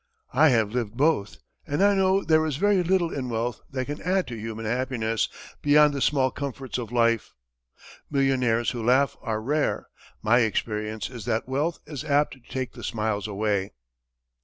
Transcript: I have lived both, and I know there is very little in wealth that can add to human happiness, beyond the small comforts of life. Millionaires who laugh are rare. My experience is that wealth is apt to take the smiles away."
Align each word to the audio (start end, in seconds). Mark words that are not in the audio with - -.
I 0.33 0.49
have 0.49 0.71
lived 0.71 0.97
both, 0.97 1.37
and 1.67 1.83
I 1.83 1.93
know 1.93 2.23
there 2.23 2.43
is 2.47 2.55
very 2.57 2.81
little 2.81 3.13
in 3.13 3.29
wealth 3.29 3.61
that 3.69 3.85
can 3.85 4.01
add 4.01 4.25
to 4.29 4.35
human 4.35 4.65
happiness, 4.65 5.29
beyond 5.61 5.93
the 5.93 6.01
small 6.01 6.31
comforts 6.31 6.79
of 6.79 6.91
life. 6.91 7.35
Millionaires 8.09 8.71
who 8.71 8.81
laugh 8.83 9.15
are 9.21 9.39
rare. 9.39 9.85
My 10.23 10.39
experience 10.39 11.11
is 11.11 11.25
that 11.25 11.47
wealth 11.47 11.77
is 11.85 12.03
apt 12.03 12.33
to 12.33 12.39
take 12.39 12.73
the 12.73 12.83
smiles 12.83 13.27
away." 13.27 13.73